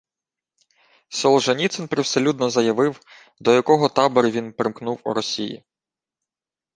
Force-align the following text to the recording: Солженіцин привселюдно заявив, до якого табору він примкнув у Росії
Солженіцин 1.09 1.87
привселюдно 1.87 2.49
заявив, 2.49 2.99
до 3.39 3.53
якого 3.53 3.89
табору 3.89 4.29
він 4.29 4.53
примкнув 4.53 5.01
у 5.03 5.13
Росії 5.13 5.63